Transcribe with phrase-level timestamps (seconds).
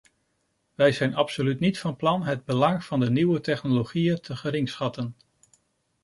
[0.75, 5.15] Wij zijn absoluut niet van plan het belang van de nieuwe technologieën te geringschatten.